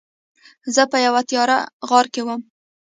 [0.75, 1.57] زه په یوه تیاره
[1.89, 2.41] غار کې وم.